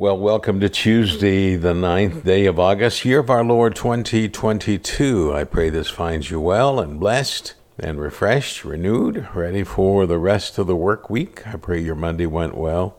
Well, 0.00 0.16
welcome 0.16 0.60
to 0.60 0.68
Tuesday, 0.68 1.56
the 1.56 1.74
ninth 1.74 2.22
day 2.24 2.46
of 2.46 2.60
August, 2.60 3.04
year 3.04 3.18
of 3.18 3.30
our 3.30 3.42
Lord 3.42 3.74
2022. 3.74 5.34
I 5.34 5.42
pray 5.42 5.70
this 5.70 5.90
finds 5.90 6.30
you 6.30 6.38
well 6.38 6.78
and 6.78 7.00
blessed 7.00 7.54
and 7.80 8.00
refreshed, 8.00 8.64
renewed, 8.64 9.28
ready 9.34 9.64
for 9.64 10.06
the 10.06 10.20
rest 10.20 10.56
of 10.56 10.68
the 10.68 10.76
work 10.76 11.10
week. 11.10 11.44
I 11.48 11.56
pray 11.56 11.80
your 11.80 11.96
Monday 11.96 12.26
went 12.26 12.56
well. 12.56 12.96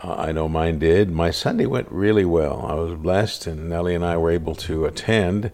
Uh, 0.00 0.14
I 0.14 0.30
know 0.30 0.48
mine 0.48 0.78
did. 0.78 1.10
My 1.10 1.32
Sunday 1.32 1.66
went 1.66 1.90
really 1.90 2.24
well. 2.24 2.64
I 2.64 2.74
was 2.74 2.94
blessed, 2.94 3.48
and 3.48 3.68
Nellie 3.68 3.96
and 3.96 4.04
I 4.04 4.16
were 4.16 4.30
able 4.30 4.54
to 4.54 4.84
attend 4.84 5.50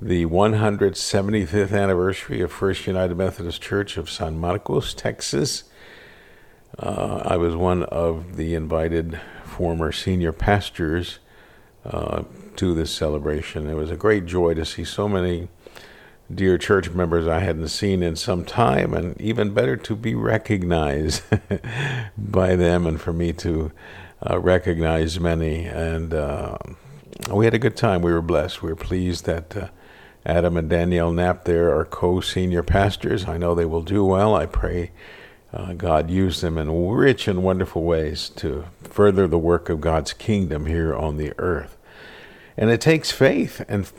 the 0.00 0.24
175th 0.26 1.72
anniversary 1.76 2.40
of 2.42 2.52
First 2.52 2.86
United 2.86 3.16
Methodist 3.16 3.60
Church 3.60 3.96
of 3.96 4.08
San 4.08 4.38
Marcos, 4.38 4.94
Texas. 4.94 5.64
Uh, 6.78 7.22
I 7.24 7.36
was 7.36 7.56
one 7.56 7.82
of 7.82 8.36
the 8.36 8.54
invited 8.54 9.20
former 9.56 9.90
senior 9.90 10.32
pastors 10.32 11.18
uh, 11.86 12.24
to 12.56 12.74
this 12.74 12.90
celebration. 12.90 13.66
It 13.66 13.74
was 13.74 13.90
a 13.90 13.96
great 13.96 14.26
joy 14.26 14.52
to 14.52 14.66
see 14.66 14.84
so 14.84 15.08
many 15.08 15.48
dear 16.32 16.58
church 16.58 16.90
members 16.90 17.26
I 17.26 17.38
hadn't 17.38 17.68
seen 17.68 18.02
in 18.02 18.16
some 18.16 18.44
time, 18.44 18.92
and 18.92 19.18
even 19.18 19.54
better 19.54 19.74
to 19.78 19.96
be 19.96 20.14
recognized 20.14 21.22
by 22.18 22.54
them 22.54 22.86
and 22.86 23.00
for 23.00 23.14
me 23.14 23.32
to 23.34 23.72
uh, 24.28 24.38
recognize 24.38 25.18
many. 25.18 25.64
And 25.64 26.12
uh, 26.12 26.58
we 27.30 27.46
had 27.46 27.54
a 27.54 27.58
good 27.58 27.78
time. 27.78 28.02
We 28.02 28.12
were 28.12 28.20
blessed. 28.20 28.62
We 28.62 28.68
were 28.68 28.76
pleased 28.76 29.24
that 29.24 29.56
uh, 29.56 29.68
Adam 30.26 30.58
and 30.58 30.68
Danielle 30.68 31.12
Knapp 31.12 31.44
there 31.44 31.74
are 31.74 31.86
co 31.86 32.20
senior 32.20 32.62
pastors. 32.62 33.26
I 33.26 33.38
know 33.38 33.54
they 33.54 33.64
will 33.64 33.82
do 33.82 34.04
well. 34.04 34.34
I 34.34 34.44
pray 34.44 34.90
uh, 35.52 35.72
God 35.74 36.10
used 36.10 36.42
them 36.42 36.58
in 36.58 36.88
rich 36.88 37.28
and 37.28 37.42
wonderful 37.42 37.84
ways 37.84 38.28
to 38.30 38.66
further 38.82 39.26
the 39.26 39.38
work 39.38 39.68
of 39.68 39.80
God's 39.80 40.12
kingdom 40.12 40.66
here 40.66 40.94
on 40.94 41.16
the 41.16 41.32
earth. 41.38 41.76
And 42.56 42.70
it 42.70 42.80
takes 42.80 43.10
faith. 43.12 43.64
And, 43.68 43.90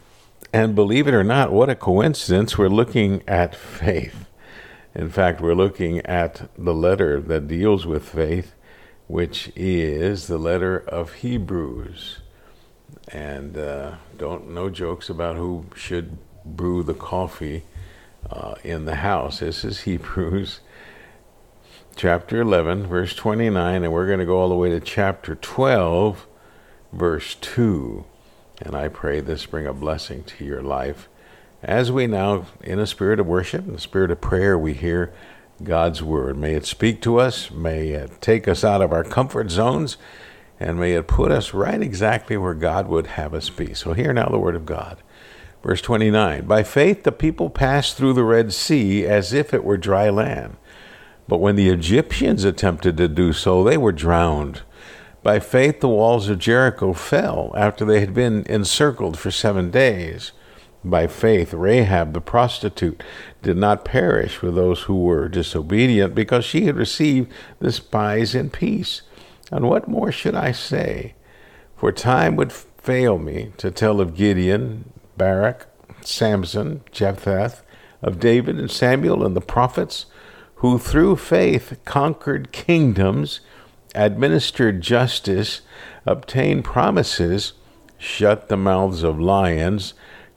and 0.51 0.75
believe 0.75 1.07
it 1.07 1.13
or 1.13 1.23
not, 1.23 1.51
what 1.51 1.69
a 1.69 1.75
coincidence, 1.75 2.57
we're 2.57 2.67
looking 2.67 3.23
at 3.27 3.55
faith. 3.55 4.25
In 4.93 5.09
fact, 5.09 5.41
we're 5.41 5.53
looking 5.53 5.99
at 5.99 6.49
the 6.57 6.73
letter 6.73 7.21
that 7.21 7.47
deals 7.47 7.85
with 7.85 8.07
faith, 8.07 8.53
which 9.07 9.51
is 9.55 10.27
the 10.27 10.39
letter 10.39 10.77
of 10.77 11.13
Hebrews. 11.13 12.19
And 13.09 13.57
uh, 13.57 13.95
don't 14.17 14.49
no 14.49 14.69
jokes 14.69 15.09
about 15.09 15.37
who 15.37 15.65
should 15.75 16.17
brew 16.43 16.83
the 16.83 16.93
coffee 16.93 17.63
uh, 18.29 18.55
in 18.63 18.85
the 18.85 18.95
house. 18.95 19.39
This 19.39 19.63
is 19.63 19.81
Hebrews 19.81 20.59
chapter 21.97 22.39
11, 22.41 22.85
verse 22.85 23.15
29, 23.15 23.83
and 23.83 23.91
we're 23.91 24.05
going 24.05 24.19
to 24.19 24.25
go 24.25 24.37
all 24.37 24.49
the 24.49 24.55
way 24.55 24.69
to 24.69 24.79
chapter 24.79 25.33
12, 25.33 26.27
verse 26.93 27.33
2. 27.41 28.05
And 28.61 28.75
I 28.75 28.87
pray 28.87 29.19
this 29.19 29.47
bring 29.47 29.65
a 29.65 29.73
blessing 29.73 30.23
to 30.25 30.45
your 30.45 30.61
life. 30.61 31.09
As 31.63 31.91
we 31.91 32.05
now, 32.05 32.45
in 32.61 32.77
a 32.77 32.85
spirit 32.85 33.19
of 33.19 33.25
worship, 33.25 33.67
in 33.67 33.73
a 33.73 33.79
spirit 33.79 34.11
of 34.11 34.21
prayer, 34.21 34.59
we 34.59 34.73
hear 34.73 35.11
God's 35.63 36.03
word. 36.03 36.37
May 36.37 36.53
it 36.53 36.67
speak 36.67 37.01
to 37.01 37.19
us, 37.19 37.49
may 37.49 37.89
it 37.89 38.21
take 38.21 38.47
us 38.47 38.63
out 38.63 38.83
of 38.83 38.93
our 38.93 39.03
comfort 39.03 39.49
zones, 39.49 39.97
and 40.59 40.79
may 40.79 40.93
it 40.93 41.07
put 41.07 41.31
us 41.31 41.51
right 41.51 41.81
exactly 41.81 42.37
where 42.37 42.53
God 42.53 42.87
would 42.87 43.07
have 43.07 43.33
us 43.33 43.49
be. 43.49 43.73
So, 43.73 43.93
hear 43.93 44.13
now 44.13 44.29
the 44.29 44.37
word 44.37 44.55
of 44.55 44.67
God. 44.67 45.01
Verse 45.63 45.81
29 45.81 46.45
By 46.45 46.61
faith 46.61 47.01
the 47.01 47.11
people 47.11 47.49
passed 47.49 47.97
through 47.97 48.13
the 48.13 48.23
Red 48.23 48.53
Sea 48.53 49.03
as 49.03 49.33
if 49.33 49.51
it 49.51 49.63
were 49.63 49.77
dry 49.77 50.11
land 50.11 50.57
but 51.27 51.39
when 51.39 51.55
the 51.55 51.69
Egyptians 51.69 52.43
attempted 52.43 52.97
to 52.97 53.07
do 53.07 53.33
so, 53.33 53.63
they 53.63 53.77
were 53.77 53.91
drowned. 53.91 54.61
By 55.23 55.39
faith, 55.39 55.81
the 55.81 55.89
walls 55.89 56.29
of 56.29 56.39
Jericho 56.39 56.93
fell 56.93 57.51
after 57.57 57.83
they 57.83 57.99
had 57.99 58.13
been 58.13 58.45
encircled 58.47 59.19
for 59.19 59.29
seven 59.29 59.69
days. 59.71 60.31
By 60.85 61.07
faith, 61.07 61.53
Rahab 61.53 62.13
the 62.13 62.21
prostitute 62.21 63.03
did 63.41 63.57
not 63.57 63.83
perish 63.83 64.41
with 64.41 64.55
those 64.55 64.83
who 64.83 65.01
were 65.01 65.27
disobedient 65.27 66.15
because 66.15 66.45
she 66.45 66.65
had 66.65 66.77
received 66.77 67.31
the 67.59 67.71
spies 67.73 68.33
in 68.33 68.49
peace. 68.49 69.01
And 69.51 69.67
what 69.67 69.87
more 69.87 70.11
should 70.11 70.35
I 70.35 70.53
say? 70.53 71.15
For 71.75 71.91
time 71.91 72.35
would 72.37 72.53
fail 72.53 73.17
me 73.17 73.51
to 73.57 73.69
tell 73.69 73.99
of 73.99 74.15
Gideon, 74.15 74.93
Barak, 75.17 75.67
Samson, 76.01 76.83
Jephthah, 76.91 77.55
of 78.01 78.19
David 78.19 78.57
and 78.57 78.71
Samuel 78.71 79.25
and 79.25 79.35
the 79.35 79.41
prophets 79.41 80.05
who 80.57 80.79
through 80.79 81.15
faith 81.15 81.79
conquered 81.85 82.51
kingdoms, 82.51 83.39
administered 83.93 84.81
justice, 84.81 85.61
obtained 86.05 86.63
promises, 86.63 87.53
shut 87.97 88.47
the 88.47 88.57
mouths 88.57 89.03
of 89.03 89.19
lions, 89.19 89.93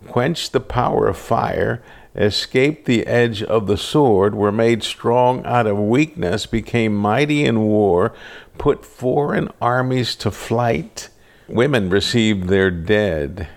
quenched 0.07 0.53
the 0.53 0.61
power 0.61 1.07
of 1.07 1.17
fire, 1.17 1.83
escaped 2.15 2.87
the 2.87 3.07
edge 3.07 3.43
of 3.43 3.67
the 3.67 3.77
sword, 3.77 4.35
were 4.35 4.53
made 4.53 4.83
strong 4.83 5.45
out 5.47 5.67
of 5.67 5.79
weakness, 5.79 6.45
became 6.47 6.95
mighty 6.95 7.45
in 7.45 7.61
war, 7.61 8.13
put 8.59 8.85
foreign 8.85 9.49
armies 9.61 10.15
to 10.17 10.31
flight. 10.31 11.09
Women 11.49 11.89
received 11.89 12.49
their 12.49 12.71
dead 12.71 13.49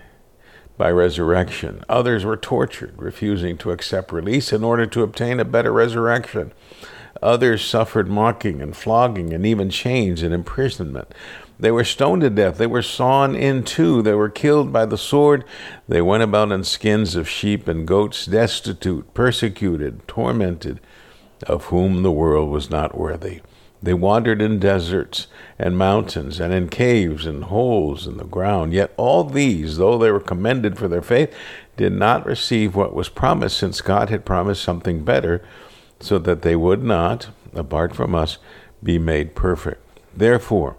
by 0.76 0.90
resurrection. 0.90 1.84
Others 1.88 2.24
were 2.24 2.36
tortured, 2.36 2.94
refusing 2.96 3.56
to 3.58 3.70
accept 3.70 4.12
release 4.12 4.52
in 4.52 4.64
order 4.64 4.86
to 4.86 5.02
obtain 5.02 5.40
a 5.40 5.44
better 5.44 5.72
resurrection. 5.72 6.52
Others 7.22 7.64
suffered 7.64 8.08
mocking 8.08 8.60
and 8.60 8.76
flogging 8.76 9.32
and 9.32 9.46
even 9.46 9.70
chains 9.70 10.22
and 10.22 10.34
imprisonment. 10.34 11.14
They 11.58 11.70
were 11.70 11.84
stoned 11.84 12.22
to 12.22 12.30
death. 12.30 12.58
They 12.58 12.66
were 12.66 12.82
sawn 12.82 13.36
in 13.36 13.62
two. 13.62 14.02
They 14.02 14.14
were 14.14 14.28
killed 14.28 14.72
by 14.72 14.86
the 14.86 14.98
sword. 14.98 15.44
They 15.88 16.02
went 16.02 16.24
about 16.24 16.50
in 16.50 16.64
skins 16.64 17.14
of 17.14 17.28
sheep 17.28 17.68
and 17.68 17.86
goats, 17.86 18.26
destitute, 18.26 19.14
persecuted, 19.14 20.06
tormented, 20.08 20.80
of 21.46 21.66
whom 21.66 22.02
the 22.02 22.12
world 22.12 22.50
was 22.50 22.70
not 22.70 22.98
worthy. 22.98 23.40
They 23.84 23.92
wandered 23.92 24.40
in 24.40 24.60
deserts 24.60 25.26
and 25.58 25.76
mountains 25.76 26.40
and 26.40 26.54
in 26.54 26.70
caves 26.70 27.26
and 27.26 27.44
holes 27.44 28.06
in 28.06 28.16
the 28.16 28.24
ground. 28.24 28.72
Yet 28.72 28.94
all 28.96 29.24
these, 29.24 29.76
though 29.76 29.98
they 29.98 30.10
were 30.10 30.20
commended 30.20 30.78
for 30.78 30.88
their 30.88 31.02
faith, 31.02 31.34
did 31.76 31.92
not 31.92 32.24
receive 32.24 32.74
what 32.74 32.94
was 32.94 33.10
promised, 33.10 33.58
since 33.58 33.82
God 33.82 34.08
had 34.08 34.24
promised 34.24 34.62
something 34.62 35.04
better, 35.04 35.44
so 36.00 36.18
that 36.20 36.40
they 36.40 36.56
would 36.56 36.82
not, 36.82 37.28
apart 37.54 37.94
from 37.94 38.14
us, 38.14 38.38
be 38.82 38.98
made 38.98 39.34
perfect. 39.34 39.82
Therefore, 40.16 40.76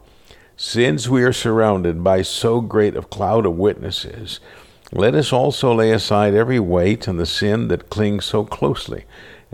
since 0.57 1.07
we 1.07 1.21
are 1.21 1.33
surrounded 1.33 2.03
by 2.03 2.23
so 2.23 2.59
great 2.59 2.97
a 2.97 3.03
cloud 3.03 3.45
of 3.45 3.55
witnesses, 3.55 4.39
let 4.91 5.13
us 5.13 5.31
also 5.31 5.75
lay 5.75 5.91
aside 5.91 6.33
every 6.33 6.59
weight 6.59 7.07
and 7.07 7.19
the 7.19 7.27
sin 7.27 7.67
that 7.67 7.91
clings 7.91 8.25
so 8.25 8.45
closely 8.45 9.05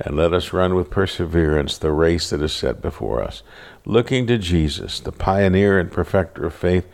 and 0.03 0.15
let 0.15 0.33
us 0.33 0.51
run 0.51 0.75
with 0.75 0.89
perseverance 0.89 1.77
the 1.77 1.91
race 1.91 2.29
that 2.31 2.41
is 2.41 2.51
set 2.51 2.81
before 2.81 3.23
us, 3.23 3.43
looking 3.85 4.25
to 4.27 4.37
Jesus, 4.37 4.99
the 4.99 5.11
pioneer 5.11 5.79
and 5.79 5.91
perfecter 5.91 6.45
of 6.45 6.53
faith, 6.53 6.87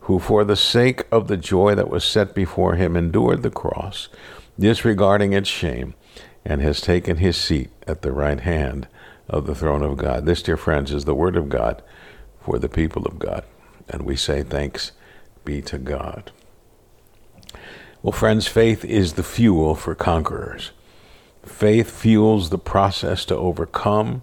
who 0.00 0.18
for 0.18 0.44
the 0.44 0.56
sake 0.56 1.04
of 1.10 1.28
the 1.28 1.36
joy 1.36 1.74
that 1.74 1.90
was 1.90 2.04
set 2.04 2.34
before 2.34 2.74
him 2.74 2.96
endured 2.96 3.42
the 3.42 3.50
cross, 3.50 4.08
disregarding 4.58 5.32
its 5.32 5.48
shame, 5.48 5.94
and 6.44 6.60
has 6.60 6.80
taken 6.80 7.18
his 7.18 7.36
seat 7.36 7.70
at 7.86 8.02
the 8.02 8.12
right 8.12 8.40
hand 8.40 8.88
of 9.28 9.46
the 9.46 9.54
throne 9.54 9.82
of 9.82 9.96
God. 9.96 10.26
This, 10.26 10.42
dear 10.42 10.56
friends, 10.56 10.92
is 10.92 11.04
the 11.04 11.14
word 11.14 11.36
of 11.36 11.48
God 11.48 11.82
for 12.40 12.58
the 12.58 12.68
people 12.68 13.06
of 13.06 13.18
God. 13.18 13.44
And 13.88 14.02
we 14.02 14.16
say 14.16 14.42
thanks 14.42 14.92
be 15.44 15.62
to 15.62 15.78
God. 15.78 16.30
Well, 18.02 18.12
friends, 18.12 18.48
faith 18.48 18.84
is 18.84 19.12
the 19.12 19.22
fuel 19.22 19.74
for 19.74 19.94
conquerors. 19.94 20.72
Faith 21.44 21.90
fuels 21.90 22.50
the 22.50 22.58
process 22.58 23.24
to 23.24 23.36
overcome, 23.36 24.22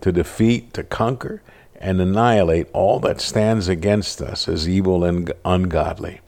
to 0.00 0.12
defeat, 0.12 0.74
to 0.74 0.82
conquer, 0.82 1.42
and 1.80 2.00
annihilate 2.00 2.68
all 2.72 2.98
that 2.98 3.20
stands 3.20 3.68
against 3.68 4.20
us 4.20 4.48
as 4.48 4.68
evil 4.68 5.04
and 5.04 5.32
ungodly. 5.44 6.20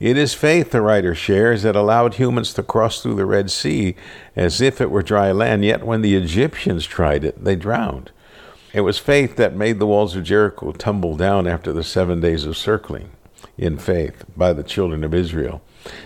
It 0.00 0.16
is 0.16 0.34
faith, 0.34 0.70
the 0.70 0.80
writer 0.80 1.14
shares, 1.14 1.62
that 1.62 1.76
allowed 1.76 2.14
humans 2.14 2.54
to 2.54 2.62
cross 2.62 3.02
through 3.02 3.16
the 3.16 3.26
Red 3.26 3.50
Sea 3.50 3.94
as 4.34 4.60
if 4.60 4.80
it 4.80 4.90
were 4.90 5.02
dry 5.02 5.30
land, 5.30 5.64
yet 5.64 5.84
when 5.84 6.00
the 6.00 6.16
Egyptians 6.16 6.86
tried 6.86 7.22
it, 7.22 7.44
they 7.44 7.54
drowned. 7.54 8.10
It 8.72 8.80
was 8.80 8.98
faith 8.98 9.36
that 9.36 9.54
made 9.54 9.78
the 9.78 9.86
walls 9.86 10.16
of 10.16 10.24
Jericho 10.24 10.72
tumble 10.72 11.16
down 11.16 11.46
after 11.46 11.72
the 11.72 11.84
seven 11.84 12.20
days 12.20 12.44
of 12.44 12.56
circling 12.56 13.10
in 13.56 13.78
faith 13.78 14.24
by 14.36 14.52
the 14.52 14.62
children 14.62 15.04
of 15.04 15.14
Israel. 15.14 15.62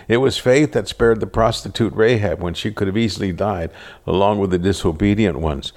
It 0.07 0.17
was 0.17 0.37
faith 0.37 0.71
that 0.73 0.87
spared 0.87 1.19
the 1.19 1.27
prostitute 1.27 1.93
Rahab 1.93 2.41
when 2.41 2.53
she 2.53 2.71
could 2.71 2.87
have 2.87 2.97
easily 2.97 3.31
died, 3.31 3.71
along 4.05 4.39
with 4.39 4.51
the 4.51 4.57
disobedient 4.57 5.39
ones. 5.39 5.73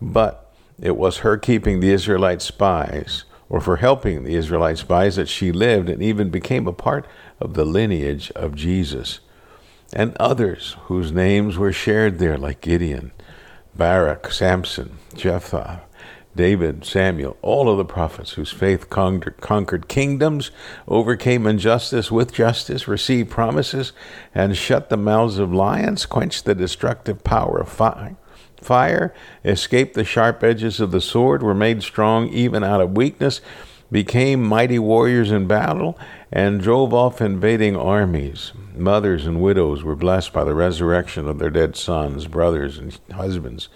But 0.00 0.52
it 0.80 0.96
was 0.96 1.18
her 1.18 1.38
keeping 1.38 1.80
the 1.80 1.92
Israelite 1.92 2.42
spies, 2.42 3.24
or 3.48 3.60
for 3.60 3.76
helping 3.76 4.24
the 4.24 4.34
Israelite 4.34 4.78
spies, 4.78 5.16
that 5.16 5.28
she 5.28 5.52
lived 5.52 5.88
and 5.88 6.02
even 6.02 6.30
became 6.30 6.66
a 6.66 6.72
part 6.72 7.06
of 7.40 7.54
the 7.54 7.64
lineage 7.64 8.30
of 8.32 8.56
Jesus. 8.56 9.20
And 9.92 10.16
others 10.16 10.76
whose 10.86 11.12
names 11.12 11.56
were 11.56 11.72
shared 11.72 12.18
there, 12.18 12.36
like 12.36 12.60
Gideon, 12.60 13.12
Barak, 13.76 14.32
Samson, 14.32 14.98
Jephthah, 15.14 15.82
David, 16.36 16.84
Samuel, 16.84 17.36
all 17.42 17.68
of 17.68 17.78
the 17.78 17.84
prophets 17.84 18.32
whose 18.32 18.52
faith 18.52 18.90
conquered, 18.90 19.88
kingdoms, 19.88 20.50
overcame 20.86 21.46
injustice 21.46 22.12
with 22.12 22.32
justice, 22.32 22.86
received 22.86 23.30
promises, 23.30 23.92
and 24.34 24.56
shut 24.56 24.90
the 24.90 24.96
mouths 24.96 25.38
of 25.38 25.52
lions, 25.52 26.06
quenched 26.06 26.44
the 26.44 26.54
destructive 26.54 27.24
power 27.24 27.58
of 27.58 27.68
fire, 27.68 28.16
fire, 28.60 29.14
escaped 29.44 29.94
the 29.94 30.04
sharp 30.04 30.44
edges 30.44 30.78
of 30.78 30.90
the 30.90 31.00
sword, 31.00 31.42
were 31.42 31.54
made 31.54 31.82
strong 31.82 32.28
even 32.28 32.62
out 32.62 32.80
of 32.80 32.96
weakness, 32.96 33.40
became 33.90 34.42
mighty 34.42 34.78
warriors 34.78 35.30
in 35.30 35.46
battle, 35.46 35.98
and 36.30 36.60
drove 36.60 36.92
off 36.92 37.20
invading 37.20 37.76
armies. 37.76 38.52
Mothers 38.74 39.26
and 39.26 39.40
widows 39.40 39.82
were 39.82 39.96
blessed 39.96 40.32
by 40.32 40.44
the 40.44 40.54
resurrection 40.54 41.26
of 41.28 41.38
their 41.38 41.50
dead 41.50 41.76
sons, 41.76 42.26
brothers, 42.26 42.78
and 42.78 42.98
husbands. 43.12 43.68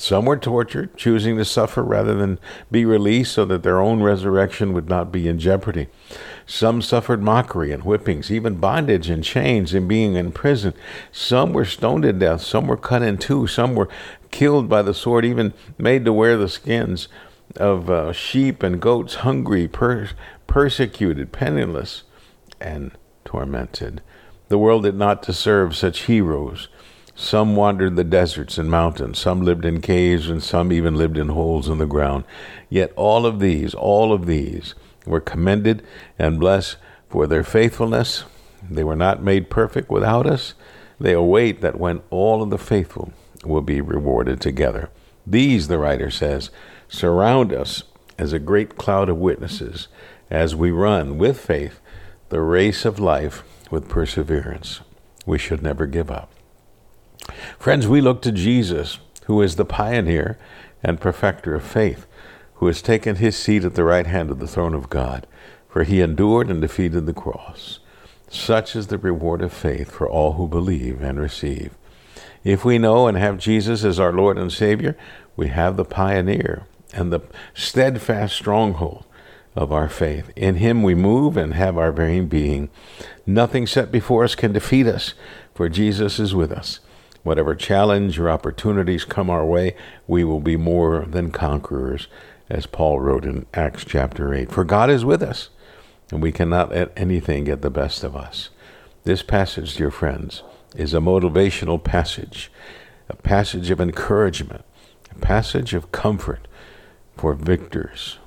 Some 0.00 0.24
were 0.24 0.38
tortured, 0.38 0.96
choosing 0.96 1.36
to 1.36 1.44
suffer 1.44 1.82
rather 1.82 2.14
than 2.14 2.38
be 2.70 2.86
released 2.86 3.34
so 3.34 3.44
that 3.44 3.62
their 3.62 3.80
own 3.80 4.02
resurrection 4.02 4.72
would 4.72 4.88
not 4.88 5.12
be 5.12 5.28
in 5.28 5.38
jeopardy. 5.38 5.88
Some 6.46 6.80
suffered 6.80 7.22
mockery 7.22 7.70
and 7.70 7.82
whippings, 7.82 8.30
even 8.30 8.54
bondage 8.54 9.10
and 9.10 9.22
chains 9.22 9.74
and 9.74 9.86
being 9.86 10.14
in 10.14 10.32
prison. 10.32 10.72
Some 11.12 11.52
were 11.52 11.66
stoned 11.66 12.04
to 12.04 12.14
death, 12.14 12.40
some 12.40 12.66
were 12.66 12.78
cut 12.78 13.02
in 13.02 13.18
two, 13.18 13.46
some 13.46 13.74
were 13.74 13.90
killed 14.30 14.70
by 14.70 14.80
the 14.80 14.94
sword, 14.94 15.26
even 15.26 15.52
made 15.76 16.06
to 16.06 16.14
wear 16.14 16.38
the 16.38 16.48
skins 16.48 17.08
of 17.56 17.90
uh, 17.90 18.12
sheep 18.14 18.62
and 18.62 18.80
goats, 18.80 19.16
hungry, 19.16 19.68
per- 19.68 20.08
persecuted, 20.46 21.30
penniless, 21.30 22.04
and 22.58 22.92
tormented. 23.26 24.00
The 24.48 24.58
world 24.58 24.84
did 24.84 24.96
not 24.96 25.20
deserve 25.20 25.76
such 25.76 26.04
heroes. 26.04 26.68
Some 27.20 27.54
wandered 27.54 27.96
the 27.96 28.02
deserts 28.02 28.56
and 28.56 28.70
mountains, 28.70 29.18
some 29.18 29.42
lived 29.42 29.66
in 29.66 29.82
caves, 29.82 30.30
and 30.30 30.42
some 30.42 30.72
even 30.72 30.94
lived 30.94 31.18
in 31.18 31.28
holes 31.28 31.68
in 31.68 31.76
the 31.76 31.84
ground. 31.84 32.24
Yet 32.70 32.94
all 32.96 33.26
of 33.26 33.40
these, 33.40 33.74
all 33.74 34.14
of 34.14 34.24
these, 34.24 34.74
were 35.04 35.20
commended 35.20 35.82
and 36.18 36.40
blessed 36.40 36.78
for 37.10 37.26
their 37.26 37.44
faithfulness. 37.44 38.24
They 38.70 38.82
were 38.82 38.96
not 38.96 39.22
made 39.22 39.50
perfect 39.50 39.90
without 39.90 40.26
us. 40.26 40.54
They 40.98 41.12
await 41.12 41.60
that 41.60 41.78
when 41.78 42.00
all 42.08 42.42
of 42.42 42.48
the 42.48 42.56
faithful 42.56 43.12
will 43.44 43.60
be 43.60 43.82
rewarded 43.82 44.40
together. 44.40 44.88
These, 45.26 45.68
the 45.68 45.78
writer 45.78 46.10
says, 46.10 46.48
surround 46.88 47.52
us 47.52 47.82
as 48.18 48.32
a 48.32 48.38
great 48.38 48.78
cloud 48.78 49.10
of 49.10 49.18
witnesses 49.18 49.88
as 50.30 50.56
we 50.56 50.70
run 50.70 51.18
with 51.18 51.38
faith 51.38 51.80
the 52.30 52.40
race 52.40 52.86
of 52.86 52.98
life 52.98 53.42
with 53.70 53.90
perseverance. 53.90 54.80
We 55.26 55.36
should 55.36 55.62
never 55.62 55.84
give 55.84 56.10
up. 56.10 56.32
Friends, 57.58 57.86
we 57.86 58.00
look 58.00 58.22
to 58.22 58.32
Jesus, 58.32 58.98
who 59.26 59.42
is 59.42 59.56
the 59.56 59.64
pioneer 59.64 60.38
and 60.82 61.00
perfecter 61.00 61.54
of 61.54 61.64
faith, 61.64 62.06
who 62.54 62.66
has 62.66 62.82
taken 62.82 63.16
his 63.16 63.36
seat 63.36 63.64
at 63.64 63.74
the 63.74 63.84
right 63.84 64.06
hand 64.06 64.30
of 64.30 64.38
the 64.38 64.46
throne 64.46 64.74
of 64.74 64.90
God, 64.90 65.26
for 65.68 65.84
he 65.84 66.00
endured 66.00 66.50
and 66.50 66.60
defeated 66.60 67.06
the 67.06 67.12
cross. 67.12 67.80
Such 68.28 68.76
is 68.76 68.86
the 68.86 68.98
reward 68.98 69.42
of 69.42 69.52
faith 69.52 69.90
for 69.90 70.08
all 70.08 70.34
who 70.34 70.46
believe 70.46 71.02
and 71.02 71.20
receive. 71.20 71.74
If 72.44 72.64
we 72.64 72.78
know 72.78 73.06
and 73.06 73.18
have 73.18 73.38
Jesus 73.38 73.84
as 73.84 74.00
our 74.00 74.12
Lord 74.12 74.38
and 74.38 74.52
Savior, 74.52 74.96
we 75.36 75.48
have 75.48 75.76
the 75.76 75.84
pioneer 75.84 76.64
and 76.94 77.12
the 77.12 77.20
steadfast 77.54 78.34
stronghold 78.34 79.04
of 79.54 79.72
our 79.72 79.88
faith. 79.88 80.30
In 80.36 80.56
him 80.56 80.82
we 80.82 80.94
move 80.94 81.36
and 81.36 81.54
have 81.54 81.76
our 81.76 81.92
very 81.92 82.20
being. 82.20 82.70
Nothing 83.26 83.66
set 83.66 83.90
before 83.90 84.24
us 84.24 84.34
can 84.34 84.52
defeat 84.52 84.86
us, 84.86 85.14
for 85.54 85.68
Jesus 85.68 86.18
is 86.18 86.34
with 86.34 86.52
us. 86.52 86.80
Whatever 87.22 87.54
challenge 87.54 88.18
or 88.18 88.30
opportunities 88.30 89.04
come 89.04 89.28
our 89.28 89.44
way, 89.44 89.76
we 90.06 90.24
will 90.24 90.40
be 90.40 90.56
more 90.56 91.04
than 91.06 91.30
conquerors, 91.30 92.08
as 92.48 92.66
Paul 92.66 93.00
wrote 93.00 93.24
in 93.24 93.46
Acts 93.52 93.84
chapter 93.84 94.32
8. 94.32 94.50
For 94.50 94.64
God 94.64 94.88
is 94.88 95.04
with 95.04 95.22
us, 95.22 95.50
and 96.10 96.22
we 96.22 96.32
cannot 96.32 96.70
let 96.70 96.92
anything 96.96 97.44
get 97.44 97.60
the 97.60 97.70
best 97.70 98.02
of 98.02 98.16
us. 98.16 98.48
This 99.04 99.22
passage, 99.22 99.76
dear 99.76 99.90
friends, 99.90 100.42
is 100.74 100.94
a 100.94 100.98
motivational 100.98 101.82
passage, 101.82 102.50
a 103.08 103.16
passage 103.16 103.70
of 103.70 103.80
encouragement, 103.80 104.64
a 105.10 105.18
passage 105.18 105.74
of 105.74 105.92
comfort 105.92 106.48
for 107.16 107.34
victors, 107.34 108.18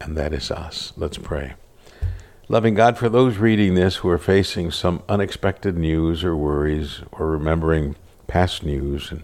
and 0.00 0.16
that 0.16 0.34
is 0.34 0.50
us. 0.50 0.92
Let's 0.96 1.18
pray. 1.18 1.54
Loving 2.48 2.74
God, 2.74 2.98
for 2.98 3.08
those 3.08 3.38
reading 3.38 3.76
this 3.76 3.96
who 3.96 4.10
are 4.10 4.18
facing 4.18 4.70
some 4.70 5.02
unexpected 5.08 5.78
news 5.78 6.22
or 6.22 6.36
worries 6.36 7.00
or 7.12 7.30
remembering 7.30 7.96
past 8.32 8.64
news 8.64 9.10
and 9.10 9.22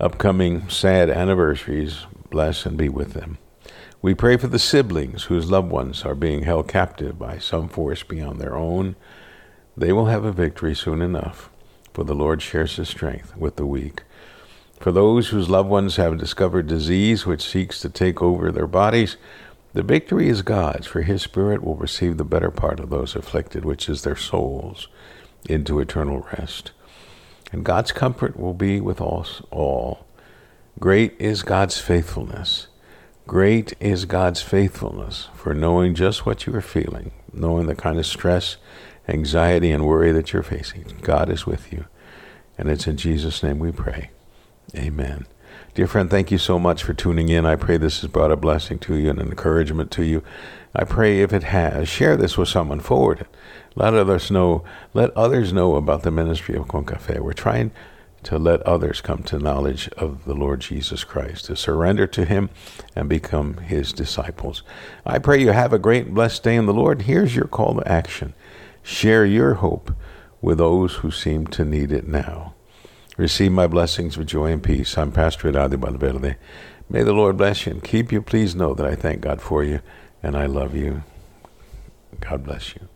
upcoming 0.00 0.66
sad 0.70 1.10
anniversaries, 1.10 2.06
bless 2.30 2.64
and 2.64 2.78
be 2.78 2.88
with 2.88 3.12
them. 3.12 3.36
We 4.00 4.14
pray 4.14 4.38
for 4.38 4.46
the 4.46 4.58
siblings 4.58 5.24
whose 5.24 5.50
loved 5.50 5.70
ones 5.70 6.06
are 6.06 6.14
being 6.14 6.44
held 6.44 6.68
captive 6.68 7.18
by 7.18 7.36
some 7.36 7.68
force 7.68 8.02
beyond 8.02 8.40
their 8.40 8.56
own. 8.56 8.96
They 9.76 9.92
will 9.92 10.06
have 10.06 10.24
a 10.24 10.32
victory 10.32 10.74
soon 10.74 11.02
enough, 11.02 11.50
for 11.92 12.02
the 12.02 12.14
Lord 12.14 12.40
shares 12.40 12.76
his 12.76 12.88
strength 12.88 13.36
with 13.36 13.56
the 13.56 13.66
weak. 13.66 14.04
For 14.80 14.90
those 14.90 15.28
whose 15.28 15.50
loved 15.50 15.68
ones 15.68 15.96
have 15.96 16.16
discovered 16.16 16.66
disease 16.66 17.26
which 17.26 17.42
seeks 17.42 17.78
to 17.82 17.90
take 17.90 18.22
over 18.22 18.50
their 18.50 18.66
bodies, 18.66 19.18
the 19.74 19.82
victory 19.82 20.30
is 20.30 20.40
God's, 20.40 20.86
for 20.86 21.02
his 21.02 21.20
Spirit 21.20 21.62
will 21.62 21.76
receive 21.76 22.16
the 22.16 22.24
better 22.24 22.50
part 22.50 22.80
of 22.80 22.88
those 22.88 23.14
afflicted, 23.14 23.66
which 23.66 23.86
is 23.86 24.00
their 24.00 24.16
souls, 24.16 24.88
into 25.46 25.78
eternal 25.78 26.26
rest 26.32 26.72
and 27.52 27.64
God's 27.64 27.92
comfort 27.92 28.38
will 28.38 28.54
be 28.54 28.80
with 28.80 29.00
us 29.00 29.42
all. 29.50 30.06
Great 30.78 31.14
is 31.18 31.42
God's 31.42 31.78
faithfulness. 31.78 32.68
Great 33.26 33.74
is 33.80 34.04
God's 34.04 34.40
faithfulness 34.42 35.28
for 35.34 35.54
knowing 35.54 35.94
just 35.94 36.24
what 36.24 36.46
you 36.46 36.54
are 36.54 36.62
feeling, 36.62 37.10
knowing 37.32 37.66
the 37.66 37.74
kind 37.74 37.98
of 37.98 38.06
stress, 38.06 38.56
anxiety, 39.06 39.70
and 39.70 39.86
worry 39.86 40.12
that 40.12 40.32
you're 40.32 40.42
facing. 40.42 40.84
God 41.02 41.28
is 41.30 41.46
with 41.46 41.72
you. 41.72 41.86
And 42.56 42.68
it's 42.68 42.86
in 42.86 42.96
Jesus' 42.96 43.42
name 43.42 43.58
we 43.58 43.72
pray. 43.72 44.10
Amen. 44.74 45.26
Dear 45.74 45.86
friend, 45.86 46.10
thank 46.10 46.30
you 46.30 46.38
so 46.38 46.58
much 46.58 46.82
for 46.82 46.92
tuning 46.92 47.28
in. 47.28 47.46
I 47.46 47.56
pray 47.56 47.76
this 47.76 48.00
has 48.00 48.10
brought 48.10 48.32
a 48.32 48.36
blessing 48.36 48.78
to 48.80 48.96
you 48.96 49.10
and 49.10 49.20
an 49.20 49.28
encouragement 49.28 49.90
to 49.92 50.04
you. 50.04 50.22
I 50.74 50.84
pray 50.84 51.20
if 51.20 51.32
it 51.32 51.44
has, 51.44 51.88
share 51.88 52.16
this 52.16 52.36
with 52.36 52.48
someone, 52.48 52.80
forward 52.80 53.20
it. 53.20 53.28
Let 53.74 53.94
others 53.94 54.30
know, 54.30 54.64
let 54.92 55.16
others 55.16 55.52
know 55.52 55.76
about 55.76 56.02
the 56.02 56.10
ministry 56.10 56.56
of 56.56 56.66
Concafe. 56.66 57.20
We're 57.20 57.32
trying 57.32 57.70
to 58.24 58.38
let 58.38 58.60
others 58.62 59.00
come 59.00 59.22
to 59.22 59.38
knowledge 59.38 59.88
of 59.96 60.24
the 60.24 60.34
Lord 60.34 60.60
Jesus 60.60 61.04
Christ, 61.04 61.46
to 61.46 61.56
surrender 61.56 62.06
to 62.08 62.24
Him 62.24 62.50
and 62.96 63.08
become 63.08 63.58
His 63.58 63.92
disciples. 63.92 64.62
I 65.06 65.18
pray 65.18 65.40
you 65.40 65.52
have 65.52 65.72
a 65.72 65.78
great 65.78 66.12
blessed 66.12 66.42
day 66.42 66.56
in 66.56 66.66
the 66.66 66.74
Lord. 66.74 67.02
Here's 67.02 67.36
your 67.36 67.46
call 67.46 67.74
to 67.76 67.88
action 67.88 68.34
share 68.82 69.24
your 69.24 69.54
hope 69.54 69.92
with 70.40 70.58
those 70.58 70.96
who 70.96 71.10
seem 71.10 71.46
to 71.46 71.64
need 71.64 71.92
it 71.92 72.08
now. 72.08 72.54
Receive 73.18 73.50
my 73.50 73.66
blessings 73.66 74.16
with 74.16 74.28
joy 74.28 74.52
and 74.52 74.62
peace. 74.62 74.96
I'm 74.96 75.10
Pastor 75.10 75.48
Adi 75.58 75.76
Valverde. 75.76 76.36
May 76.88 77.02
the 77.02 77.12
Lord 77.12 77.36
bless 77.36 77.66
you 77.66 77.72
and 77.72 77.82
keep 77.82 78.12
you. 78.12 78.22
Please 78.22 78.54
know 78.54 78.74
that 78.74 78.86
I 78.86 78.94
thank 78.94 79.20
God 79.20 79.42
for 79.42 79.64
you 79.64 79.80
and 80.22 80.36
I 80.36 80.46
love 80.46 80.76
you. 80.76 81.02
God 82.20 82.44
bless 82.44 82.76
you. 82.76 82.88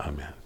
Amen. 0.00 0.32